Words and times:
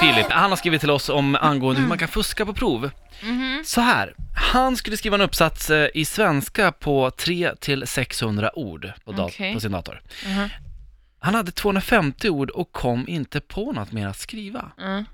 Filip, 0.00 0.26
han 0.30 0.50
har 0.50 0.56
skrivit 0.56 0.80
till 0.80 0.90
oss 0.90 1.08
om 1.08 1.34
angående 1.40 1.80
hur 1.80 1.88
man 1.88 1.98
kan 1.98 2.08
fuska 2.08 2.46
på 2.46 2.54
prov. 2.54 2.90
Mhm. 3.22 3.62
Så 3.64 3.80
här, 3.80 4.14
han 4.34 4.76
skulle 4.76 4.96
skriva 4.96 5.14
en 5.14 5.20
uppsats 5.20 5.70
eh, 5.70 5.88
i 5.94 6.04
svenska 6.04 6.72
på 6.72 7.10
3 7.10 7.54
till 7.60 7.86
600 7.86 8.58
ord 8.58 8.92
på, 9.04 9.12
dat- 9.12 9.26
Okej. 9.28 9.54
på 9.54 9.60
sin 9.60 9.72
dator. 9.72 10.00
Mhm. 10.26 10.48
Han 11.20 11.34
hade 11.34 11.50
250 11.52 12.28
ord 12.30 12.50
och 12.50 12.72
kom 12.72 13.08
inte 13.08 13.40
på 13.40 13.72
något 13.72 13.92
mer 13.92 14.06
att 14.06 14.18
skriva. 14.18 14.70
Mm. 14.78 15.04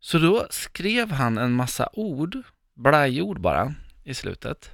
Så 0.00 0.18
då 0.18 0.46
skrev 0.50 1.10
han 1.12 1.38
en 1.38 1.52
massa 1.52 1.88
ord, 1.92 2.36
blajord 2.76 3.40
bara, 3.40 3.74
i 4.04 4.14
slutet. 4.14 4.70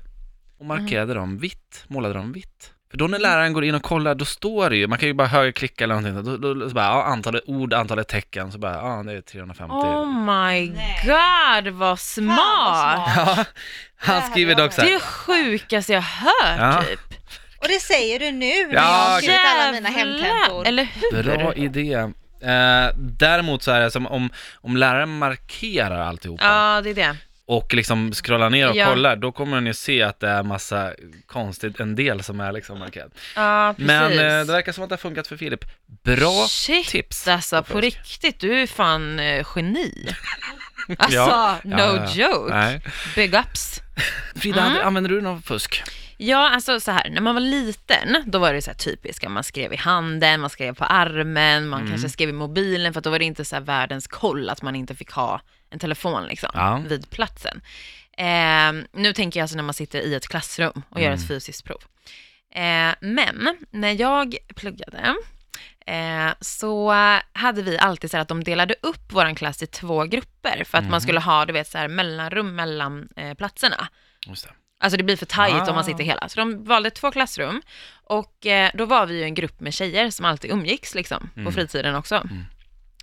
Och 0.59 0.67
markerade 0.67 1.15
dem 1.15 1.39
vitt, 1.39 1.85
målade 1.89 2.15
dem 2.15 2.33
vitt. 2.33 2.73
För 2.91 2.97
då 2.99 3.07
när 3.07 3.19
läraren 3.19 3.53
går 3.53 3.65
in 3.65 3.75
och 3.75 3.83
kollar, 3.83 4.15
då 4.15 4.25
står 4.25 4.71
det 4.71 4.77
ju, 4.77 4.87
man 4.87 4.99
kan 4.99 5.09
ju 5.09 5.15
bara 5.15 5.29
högerklicka 5.29 5.85
eller 5.85 5.95
någonting, 6.01 6.25
då, 6.25 6.37
då, 6.37 6.55
då 6.55 6.69
så 6.69 6.75
bara, 6.75 6.85
ja, 6.85 7.03
antalet 7.05 7.43
ord, 7.47 7.73
antalet 7.75 8.09
tecken, 8.09 8.53
så 8.53 8.59
bara, 8.59 8.75
ja, 8.75 9.03
det 9.07 9.13
är 9.13 9.21
350. 9.21 9.73
Oh 9.75 10.07
my 10.25 10.71
Nej. 10.71 11.03
god 11.63 11.73
vad 11.73 11.99
smart! 12.01 12.37
smart. 13.15 13.37
Ja, 13.37 13.45
han 13.97 14.31
skriver 14.31 14.55
dock 14.55 14.73
så 14.73 14.81
Det 14.81 14.89
är 14.89 14.93
det 14.93 15.01
sjukaste 15.01 15.93
jag 15.93 16.01
hört 16.01 16.59
Ja. 16.59 16.83
typ. 16.83 17.01
Och 17.59 17.69
det 17.69 17.81
säger 17.81 18.19
du 18.19 18.31
nu 18.31 18.67
när 18.67 18.75
Ja, 18.75 18.81
jag 18.81 19.11
har 19.11 19.19
skrivit 19.19 19.41
alla 19.57 19.73
mina 19.73 19.89
hemtentor. 19.89 20.67
Eller 20.67 20.85
hur? 20.85 21.23
bra 21.23 21.55
idé. 21.55 21.93
Eh, 22.43 22.89
däremot 22.97 23.63
så 23.63 23.71
är 23.71 23.81
det 23.81 23.91
som 23.91 24.07
om, 24.07 24.31
om 24.55 24.77
läraren 24.77 25.19
markerar 25.19 26.01
alltihopa 26.01 26.45
Ja, 26.45 26.81
det 26.85 26.91
är 26.91 26.95
det. 26.95 27.17
Och 27.51 27.75
liksom 27.75 28.13
scrollar 28.13 28.51
ner 28.51 28.71
och 28.71 28.77
Ja. 28.77 28.87
kollar, 28.87 29.17
då 29.17 29.33
kommer 29.33 29.61
ju 29.61 29.75
se 29.75 30.03
att 30.03 30.21
det 30.21 30.29
är 30.29 30.43
massa 30.43 30.93
konstigt, 31.27 31.81
en 31.81 31.95
del 31.97 32.23
som 32.23 32.41
är 32.41 32.53
liksom 32.53 32.79
markerad. 32.79 33.11
Ja, 33.37 33.75
precis. 33.77 33.87
Men 33.87 34.13
eh, 34.13 34.19
det 34.47 34.53
verkar 34.53 34.73
som 34.73 34.83
att 34.85 34.89
det 34.91 34.93
har 34.93 34.99
funkat 34.99 35.27
för 35.27 35.37
Filip. 35.37 35.65
Bra 36.05 36.47
Shit, 36.49 36.89
tips. 36.89 37.29
alltså 37.29 37.63
på 37.63 37.73
fusk. 37.73 37.83
riktigt, 37.85 38.41
du 38.41 38.63
är 38.63 38.67
fan 38.67 39.19
eh, 39.21 39.47
geni. 39.57 40.09
Alltså, 40.99 41.17
Ja, 41.17 41.57
no 41.65 41.77
ja. 41.79 42.09
joke. 42.15 42.55
Nej. 42.55 42.81
Big 43.17 43.35
ups. 43.35 43.81
Frida, 44.37 44.67
Mm. 44.67 44.87
använder 44.87 45.11
du 45.11 45.21
någon 45.21 45.43
fusk? 45.43 45.83
Ja, 46.23 46.51
alltså 46.51 46.81
så 46.81 46.91
här, 46.91 47.11
när 47.11 47.21
man 47.21 47.35
var 47.35 47.41
liten, 47.43 48.23
då 48.27 48.39
var 48.39 48.53
det 48.53 48.63
så 48.63 48.71
här 48.71 48.79
typiska, 48.79 49.29
man 49.29 49.45
skrev 49.45 49.73
i 49.73 49.77
handen, 49.77 50.41
man 50.41 50.51
skrev 50.51 50.75
på 50.75 50.85
armen, 50.85 51.69
man 51.69 51.81
Mm. 51.81 51.91
kanske 51.91 52.09
skrev 52.09 52.29
i 52.29 52.33
mobilen, 52.33 52.93
för 52.95 53.01
då 53.01 53.11
var 53.11 53.19
det 53.19 53.25
inte 53.25 53.45
så 53.45 53.57
här 53.57 53.63
världens 53.63 54.07
koll 54.07 54.49
att 54.51 54.63
man 54.63 54.77
inte 54.77 54.95
fick 54.95 55.11
ha 55.11 55.41
en 55.71 55.79
telefon 55.79 56.25
liksom, 56.27 56.51
Ja. 56.55 56.83
vid 56.89 57.11
platsen. 57.11 57.61
Eh, 58.17 58.73
nu 58.93 59.13
tänker 59.13 59.41
jag 59.41 59.45
alltså 59.45 59.57
när 59.57 59.63
man 59.63 59.75
sitter 59.75 60.01
i 60.01 60.15
ett 60.15 60.29
klassrum 60.29 60.83
och 60.89 61.01
gör 61.01 61.11
ett 61.11 61.17
Mm. 61.19 61.29
fysiskt 61.29 61.65
prov. 61.65 61.81
Eh, 62.55 62.95
men 63.01 63.57
när 63.71 64.01
jag 64.01 64.37
pluggade, 64.57 65.15
eh, 65.87 66.31
så 66.41 66.93
hade 67.33 67.63
vi 67.63 67.79
alltid 67.79 68.11
så 68.11 68.17
här 68.17 68.23
att 68.23 68.29
de 68.29 68.45
delade 68.45 68.75
upp 68.83 69.13
vår 69.13 69.35
klass 69.35 69.63
i 69.63 69.67
två 69.67 70.05
grupper, 70.05 70.65
för 70.65 70.79
att 70.79 70.85
Mhm. 70.85 70.91
man 70.91 71.01
skulle 71.01 71.21
ha, 71.21 71.45
du 71.47 71.53
vet, 71.53 71.69
så 71.69 71.79
här 71.79 71.89
mellanrum 71.89 72.55
mellan 72.57 73.09
eh, 73.17 73.35
platserna. 73.35 73.89
Alltså 74.83 74.97
det 74.97 75.05
blir 75.05 75.17
för 75.17 75.27
tajt 75.27 75.55
Ah. 75.55 75.69
om 75.69 75.75
man 75.75 75.85
sitter 75.85 76.05
hela. 76.05 76.29
Så 76.29 76.41
de 76.41 76.65
valde 76.65 76.91
två 76.91 77.11
klassrum 77.11 77.63
och 78.05 78.47
eh, 78.47 78.71
då 78.75 78.85
var 78.87 79.07
vi 79.07 79.19
ju 79.19 79.23
en 79.25 79.35
grupp 79.35 79.61
med 79.61 79.75
tjejer 79.75 80.11
som 80.11 80.25
alltid 80.27 80.51
umgicks 80.51 80.95
liksom 80.95 81.31
Mm. 81.37 81.45
på 81.47 81.53
fritiden 81.53 81.95
också. 81.95 82.29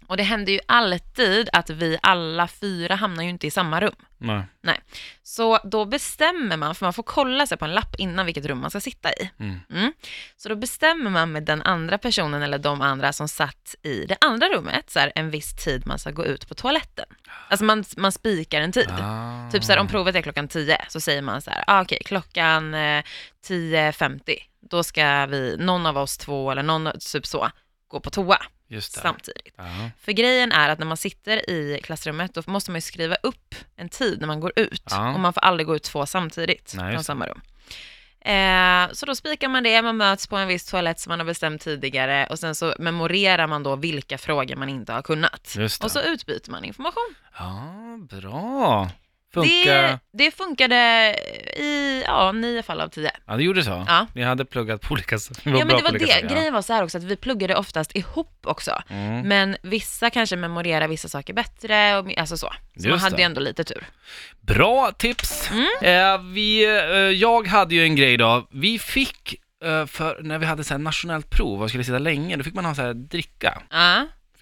Och 0.07 0.17
det 0.17 0.23
hände 0.23 0.51
ju 0.51 0.59
alltid 0.65 1.49
att 1.53 1.69
vi 1.69 1.97
alla 2.01 2.47
fyra 2.47 2.95
hamnar 2.95 3.23
ju 3.23 3.29
inte 3.29 3.47
i 3.47 3.51
samma 3.51 3.81
rum. 3.81 3.95
Nej. 4.17 4.43
Nej. 4.61 4.79
Så 5.23 5.59
då 5.63 5.85
bestämmer 5.85 6.57
man, 6.57 6.75
för 6.75 6.85
man 6.85 6.93
får 6.93 7.03
kolla 7.03 7.47
sig 7.47 7.57
på 7.57 7.65
en 7.65 7.71
lapp 7.71 7.95
innan 7.97 8.25
vilket 8.25 8.45
rum 8.45 8.59
man 8.59 8.69
ska 8.69 8.79
sitta 8.79 9.13
i. 9.13 9.31
Mm. 9.39 9.59
Mm. 9.71 9.93
Så 10.37 10.49
då 10.49 10.55
bestämmer 10.55 11.09
man 11.09 11.31
med 11.31 11.43
den 11.43 11.61
andra 11.61 11.97
personen 11.97 12.41
eller 12.41 12.57
de 12.57 12.81
andra 12.81 13.13
som 13.13 13.27
satt 13.27 13.75
i 13.83 14.05
det 14.05 14.17
andra 14.21 14.47
rummet, 14.47 14.89
så 14.89 14.99
här, 14.99 15.11
en 15.15 15.29
viss 15.29 15.55
tid 15.55 15.87
man 15.87 15.99
ska 15.99 16.11
gå 16.11 16.25
ut 16.25 16.47
på 16.47 16.55
toaletten. 16.55 17.05
Alltså 17.49 17.65
man, 17.65 17.83
man 17.97 18.11
spikar 18.11 18.61
en 18.61 18.71
tid. 18.71 18.91
Ah. 18.91 19.51
Typ 19.51 19.63
så 19.63 19.71
här, 19.71 19.79
om 19.79 19.87
provet 19.87 20.15
är 20.15 20.21
klockan 20.21 20.47
10 20.47 20.85
så 20.89 20.99
säger 20.99 21.21
man 21.21 21.41
så 21.41 21.51
här, 21.51 21.63
ah, 21.67 21.81
okej, 21.81 22.01
klockan 22.05 22.73
eh, 22.73 23.03
10.50, 23.47 24.37
då 24.69 24.83
ska 24.83 25.25
vi, 25.25 25.55
någon 25.59 25.85
av 25.85 25.97
oss 25.97 26.17
två 26.17 26.51
eller 26.51 26.63
någon, 26.63 26.91
typ 26.99 27.25
så, 27.25 27.49
gå 27.87 27.99
på 27.99 28.09
toa. 28.09 28.37
Samtidigt. 28.81 29.53
Ja. 29.57 29.89
För 29.99 30.11
grejen 30.11 30.51
är 30.51 30.69
att 30.69 30.79
när 30.79 30.85
man 30.85 30.97
sitter 30.97 31.49
i 31.49 31.79
klassrummet, 31.83 32.33
då 32.33 32.43
måste 32.45 32.71
man 32.71 32.77
ju 32.77 32.81
skriva 32.81 33.15
upp 33.15 33.55
en 33.75 33.89
tid 33.89 34.19
när 34.19 34.27
man 34.27 34.39
går 34.39 34.51
ut. 34.55 34.83
Ja. 34.89 35.13
Och 35.13 35.19
man 35.19 35.33
får 35.33 35.41
aldrig 35.41 35.67
gå 35.67 35.75
ut 35.75 35.83
två 35.83 36.05
samtidigt 36.05 36.73
Nej, 36.77 36.93
från 36.93 37.03
samma 37.03 37.27
rum. 37.27 37.41
Eh, 38.21 38.93
så 38.93 39.05
då 39.05 39.15
spikar 39.15 39.47
man 39.47 39.63
det, 39.63 39.81
man 39.81 39.97
möts 39.97 40.27
på 40.27 40.37
en 40.37 40.47
viss 40.47 40.65
toalett 40.65 40.99
som 40.99 41.09
man 41.09 41.19
har 41.19 41.25
bestämt 41.25 41.61
tidigare 41.61 42.27
och 42.29 42.39
sen 42.39 42.55
så 42.55 42.75
memorerar 42.79 43.47
man 43.47 43.63
då 43.63 43.75
vilka 43.75 44.17
frågor 44.17 44.55
man 44.55 44.69
inte 44.69 44.93
har 44.93 45.01
kunnat. 45.01 45.55
Och 45.83 45.91
så 45.91 46.01
utbyter 46.01 46.51
man 46.51 46.63
information. 46.63 47.15
Ja, 47.39 47.73
bra. 48.09 48.89
Funkar. 49.33 49.73
Det, 49.83 49.99
det 50.11 50.31
funkade 50.31 50.75
i 51.57 52.03
ja, 52.05 52.31
nio 52.31 52.63
fall 52.63 52.81
av 52.81 52.87
tio. 52.89 53.11
Ja, 53.27 53.35
det 53.37 53.43
gjorde 53.43 53.63
så? 53.63 53.85
Ja. 53.87 54.07
Ni 54.13 54.23
hade 54.23 54.45
pluggat 54.45 54.81
på 54.81 54.93
olika 54.93 55.19
sätt. 55.19 55.39
Ja, 55.45 55.51
men 55.51 55.67
det 55.67 55.73
var 55.83 55.91
det. 55.91 55.99
sätt, 56.07 56.19
ja. 56.29 56.35
Grejen 56.35 56.53
var 56.53 56.61
så 56.61 56.73
här 56.73 56.83
också 56.83 56.97
att 56.97 57.03
vi 57.03 57.15
pluggade 57.15 57.55
oftast 57.55 57.95
ihop 57.95 58.39
också. 58.43 58.81
Mm. 58.89 59.27
Men 59.27 59.57
vissa 59.61 60.09
kanske 60.09 60.35
memorerar 60.35 60.87
vissa 60.87 61.07
saker 61.09 61.33
bättre, 61.33 61.97
och, 61.97 62.17
alltså 62.17 62.37
så. 62.37 62.47
Så 62.47 62.81
man 62.81 62.91
Just 62.91 63.03
hade 63.03 63.15
det. 63.15 63.21
ju 63.21 63.25
ändå 63.25 63.41
lite 63.41 63.63
tur. 63.63 63.87
Bra 64.41 64.91
tips! 64.91 65.49
Mm. 65.51 65.67
Eh, 65.81 66.21
vi, 66.33 66.65
eh, 66.65 66.71
jag 66.97 67.47
hade 67.47 67.75
ju 67.75 67.83
en 67.83 67.95
grej 67.95 68.17
då, 68.17 68.47
vi 68.51 68.79
fick, 68.79 69.35
eh, 69.65 69.85
för 69.85 70.19
när 70.23 70.37
vi 70.39 70.45
hade 70.45 70.63
så 70.63 70.73
här 70.73 70.79
nationellt 70.79 71.29
prov 71.29 71.61
och 71.61 71.69
skulle 71.69 71.83
sitta 71.83 71.99
länge, 71.99 72.35
då 72.35 72.43
fick 72.43 72.53
man 72.53 72.65
ha 72.65 72.75
så 72.75 72.81
här 72.81 72.93
dricka, 72.93 73.61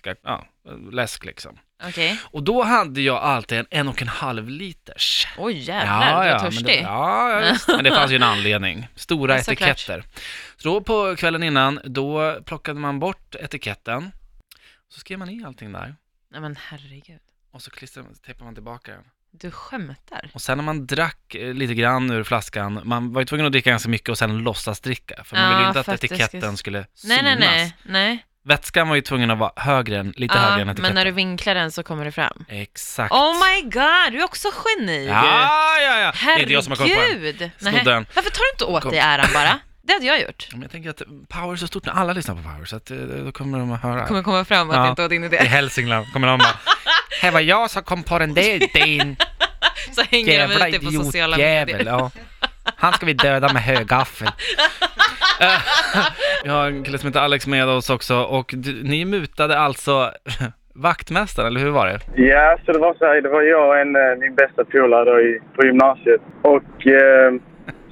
jag- 0.03 0.15
ja, 0.23 0.45
läsk 0.91 1.25
liksom. 1.25 1.57
Okej. 1.83 2.19
Och 2.23 2.43
då 2.43 2.63
hade 2.63 3.01
jag 3.01 3.17
alltid 3.17 3.57
en 3.59 3.65
en 3.69 3.87
och 3.87 4.01
en 4.01 4.07
halv 4.07 4.49
liters. 4.49 5.27
Oj 5.37 5.53
jävlar, 5.57 6.23
du 6.23 6.29
är 6.29 6.33
men 6.33 6.43
törstig. 6.51 6.65
det, 6.65 6.79
ja, 6.79 7.41
ja, 7.45 7.55
men 7.67 7.83
det 7.83 7.91
fanns 7.91 8.11
ju 8.11 8.15
en 8.15 8.23
anledning. 8.23 8.87
Stora 8.95 9.33
Ja, 9.33 9.39
etiketter. 9.39 10.03
Så 10.57 10.67
då 10.69 10.81
på 10.81 11.15
kvällen 11.15 11.43
innan, 11.43 11.79
då 11.83 12.39
plockade 12.45 12.79
man 12.79 12.99
bort 12.99 13.35
etiketten, 13.35 14.11
så 14.89 14.99
skrev 14.99 15.19
man 15.19 15.29
i 15.29 15.43
allting 15.45 15.71
där, 15.71 15.95
Nej 16.31 16.41
men 16.41 16.55
herregud. 16.69 17.19
och 17.51 17.61
så 17.61 17.71
klistrade 17.71 18.07
tejpade 18.25 18.45
man 18.45 18.53
tillbaka 18.53 18.91
den. 18.91 19.03
Du 19.31 19.51
skämtar? 19.51 20.29
Och 20.33 20.41
sen 20.41 20.57
när 20.57 20.63
man 20.65 20.87
drack 20.87 21.35
eh, 21.35 21.53
lite 21.53 21.73
grann 21.73 22.11
ur 22.11 22.23
flaskan, 22.23 22.81
man 22.83 23.13
var 23.13 23.21
ju 23.21 23.25
tvungen 23.25 23.45
att 23.45 23.51
dricka 23.51 23.69
ganska 23.69 23.89
mycket 23.89 24.09
och 24.09 24.17
sen 24.17 24.37
låtsas 24.37 24.79
dricka. 24.79 25.23
För 25.23 25.35
man 25.35 25.43
Ja, 25.43 25.49
ville 25.49 25.61
ju 25.61 25.67
inte 25.67 25.79
att 25.79 25.87
etiketten 26.03 26.57
skulle 26.57 26.77
Nej, 26.79 26.87
synas. 26.93 27.21
nej, 27.23 27.35
nej. 27.39 27.75
nej. 27.83 28.25
Vätskan 28.47 28.89
var 28.89 28.95
ju 28.95 29.01
tvungen 29.01 29.31
att 29.31 29.37
vara 29.37 29.51
högre 29.55 29.97
än, 29.99 30.13
lite 30.17 30.37
högre 30.37 30.61
än 30.61 30.69
etiketten. 30.69 30.81
men 30.83 30.95
när 30.95 31.05
du 31.05 31.11
vinklar 31.11 31.55
den 31.55 31.71
så 31.71 31.83
kommer 31.83 32.05
det 32.05 32.11
fram. 32.11 32.45
Exakt. 32.49 33.11
Oh 33.13 33.33
my 33.33 33.61
god, 33.61 34.11
du 34.11 34.19
är 34.19 34.23
också 34.23 34.47
geni! 34.65 35.05
Ja, 35.07 35.25
ja, 35.81 35.81
ja. 35.81 35.97
Det 35.97 36.01
är 36.03 36.11
Herregud! 36.13 36.41
inte 36.41 36.53
jag 36.53 36.63
som 36.63 36.71
har 36.71 36.77
kommit 36.77 37.37
på 37.37 37.43
den. 37.43 37.51
Snodde 37.59 37.91
den. 37.91 38.05
Varför 38.15 38.29
tar 38.29 38.39
du 38.39 38.49
inte 38.53 38.65
åt 38.65 38.83
Kom. 38.83 38.91
dig 38.91 38.99
äran 38.99 39.27
bara? 39.33 39.59
Det 39.87 39.93
hade 39.93 40.05
jag 40.05 40.21
gjort. 40.21 40.47
Men 40.51 40.61
jag 40.61 40.71
tänker 40.71 40.89
att 40.89 41.01
Power 41.29 41.53
är 41.53 41.55
så 41.57 41.67
stort 41.67 41.85
när 41.85 41.93
alla 41.93 42.13
lyssnar 42.13 42.35
på 42.35 42.41
Power, 42.41 42.65
så 42.65 42.75
att 42.75 42.91
eh, 42.91 42.97
då 42.97 43.31
kommer 43.31 43.59
de 43.59 43.71
att 43.71 43.81
höra. 43.83 44.07
kommer 44.07 44.23
komma 44.23 44.45
fram 44.45 44.69
att 44.69 44.75
Ja. 44.75 44.83
det 44.83 44.89
inte 44.89 45.01
var 45.01 45.09
din 45.09 45.23
I 45.23 45.25
idé. 45.25 45.37
Hälsingland 45.37 46.13
kommer 46.13 46.27
de 46.27 46.37
bara, 46.39 46.59
det 47.21 47.31
var 47.31 47.39
jag 47.39 47.71
som 47.71 47.83
kom 47.83 48.03
på 48.03 48.19
den 48.19 48.33
där 48.33 48.63
idén, 48.63 49.15
Så 49.95 50.01
hänger 50.01 50.25
de 50.25 50.31
jävla 50.31 50.67
ut 50.67 50.73
det 50.73 50.79
på 50.85 50.91
sociala 50.91 51.37
idiotjävel. 51.37 51.75
medier. 51.75 51.91
Ja. 51.91 52.11
Han 52.85 52.93
ska 52.93 53.05
vi 53.05 53.13
döda 53.13 53.47
med 53.53 53.61
högaffel. 53.61 54.27
Vi 56.43 56.49
har 56.55 56.67
en 56.67 56.83
kille 56.83 56.97
som 56.97 57.07
heter 57.07 57.19
Alex 57.19 57.47
med 57.47 57.67
oss 57.67 57.89
också 57.89 58.15
och 58.15 58.53
du, 58.57 58.83
ni 58.83 59.05
mutade 59.05 59.57
alltså 59.59 60.11
vaktmästaren, 60.75 61.47
eller 61.47 61.59
hur 61.59 61.69
var 61.69 61.85
det? 61.85 61.99
Ja, 62.15 62.57
så 62.65 62.71
det 62.71 62.79
var 62.79 62.93
så 62.93 63.05
här, 63.05 63.21
det 63.21 63.29
var 63.29 63.41
jag 63.41 63.67
och 63.67 63.77
en, 63.77 63.95
eh, 63.95 64.15
min 64.19 64.35
bästa 64.35 64.65
polare 64.65 65.39
på 65.55 65.65
gymnasiet. 65.65 66.21
Och 66.41 66.87
eh, 66.87 67.33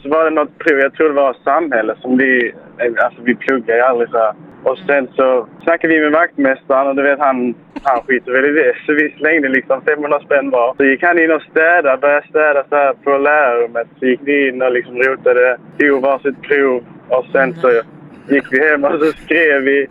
så 0.02 0.10
var 0.10 0.24
det 0.24 0.30
något 0.30 0.58
prov, 0.60 0.80
jag 0.80 0.94
tror 0.94 1.08
det 1.10 1.22
var 1.22 1.38
samhälle 1.44 1.96
som 2.02 2.18
vi, 2.18 2.54
eh, 2.78 3.06
alltså 3.06 3.22
vi 3.22 3.36
pluggar 3.36 3.76
ju 3.76 3.82
aldrig 3.82 4.10
så 4.10 4.18
här. 4.18 4.34
Och 4.64 4.78
sen 4.78 5.08
så 5.16 5.48
snackade 5.64 5.94
vi 5.94 6.02
med 6.02 6.12
vaktmästaren 6.12 6.88
och 6.88 6.96
du 6.96 7.02
vet 7.02 7.20
han, 7.20 7.56
han 7.84 8.02
skiter 8.02 8.32
väl 8.32 8.46
i 8.46 8.52
det. 8.52 8.76
Så 8.86 8.94
vi 8.94 9.16
slängde 9.18 9.50
liksom 9.50 9.82
500 9.82 10.20
spänn 10.20 10.50
var. 10.50 10.74
Så 10.78 10.84
gick 10.84 11.04
han 11.04 11.20
in 11.20 11.32
och 11.32 11.42
städade, 11.42 11.98
började 11.98 12.28
städa 12.28 12.64
så 12.70 12.76
här 12.76 12.94
på 12.94 13.18
lärarrummet. 13.18 13.88
Så 14.00 14.06
gick 14.06 14.20
vi 14.24 14.48
in 14.48 14.62
och 14.62 14.72
liksom 14.72 14.98
rotade, 14.98 15.58
tog 15.80 16.02
varsitt 16.02 16.42
prov 16.42 16.84
och 17.10 17.26
sen 17.32 17.54
så 17.54 17.82
gick 18.28 18.44
vi 18.52 18.70
hem 18.70 18.84
och 18.84 19.00
så 19.00 19.12
skrev 19.12 19.62
vi 19.62 19.88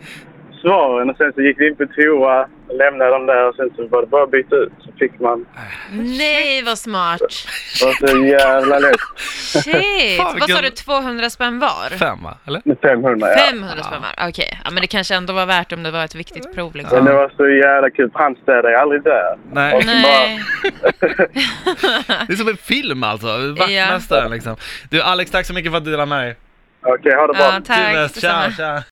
svaren 0.62 1.10
och 1.10 1.16
sen 1.16 1.32
så 1.32 1.40
gick 1.42 1.60
vi 1.60 1.68
in 1.68 1.76
på 1.76 1.86
toa 1.86 2.48
lämnade 2.72 3.10
dem 3.10 3.26
där 3.26 3.48
och 3.48 3.54
sen 3.54 3.70
så 3.76 3.86
var 3.86 4.00
det 4.00 4.06
bara 4.06 4.22
att 4.22 4.30
byta 4.30 4.56
ut. 4.56 4.72
Så 4.84 4.92
fick 4.98 5.20
man. 5.20 5.46
Nej, 5.92 6.62
vad 6.62 6.78
smart. 6.78 7.20
Det 7.80 7.84
var 7.84 8.08
så 8.08 8.26
jävla 8.26 8.78
lätt. 8.78 9.00
Shit! 9.16 10.16
Fan, 10.16 10.38
Vad 10.40 10.50
sa 10.50 10.60
du, 10.60 10.70
200 10.70 11.30
spänn 11.30 11.58
var? 11.58 11.98
Fem 11.98 12.22
va? 12.22 12.38
Eller? 12.46 12.62
Med 12.64 12.78
500 12.82 13.28
ja. 13.28 13.36
500 13.50 13.82
spänn 13.82 14.02
var? 14.02 14.28
Okej, 14.28 14.60
ja, 14.64 14.70
men 14.70 14.80
det 14.80 14.86
kanske 14.86 15.14
ändå 15.14 15.32
var 15.32 15.46
värt 15.46 15.72
om 15.72 15.82
det 15.82 15.90
var 15.90 16.04
ett 16.04 16.14
viktigt 16.14 16.54
prov 16.54 16.74
liksom. 16.74 16.96
Men 16.96 17.04
det 17.04 17.12
var 17.12 17.32
så 17.36 17.48
jävla 17.48 17.90
kul 17.90 18.10
städade 18.42 18.70
ju 18.70 18.76
aldrig 18.76 19.02
där. 19.02 19.36
Nej. 19.52 19.74
Och 19.74 19.86
Nej. 19.86 20.40
Det 22.26 22.32
är 22.32 22.36
som 22.36 22.48
en 22.48 22.56
film 22.56 23.04
alltså, 23.04 23.26
vaktmästaren 23.58 24.30
liksom. 24.30 24.56
Du 24.90 25.02
Alex, 25.02 25.30
tack 25.30 25.46
så 25.46 25.54
mycket 25.54 25.70
för 25.72 25.78
att 25.78 25.84
du 25.84 25.90
delade 25.90 26.08
med 26.08 26.26
dig. 26.26 26.36
Okej, 26.84 27.14
ha 27.14 27.26
det 27.26 27.32
bra. 27.32 27.42
Ja, 27.42 27.60
tack. 27.66 27.92
Du 27.92 27.98
med. 27.98 28.10
Tja, 28.14 28.42
detsamma. 28.46 28.50
tja. 28.50 28.80